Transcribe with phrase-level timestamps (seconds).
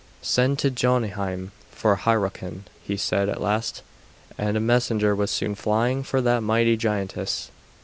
[0.23, 3.83] "Send to Jotunheim for Hyrroken," he said at last;
[4.35, 7.51] and a messenger was soon flying for that mighty giantess.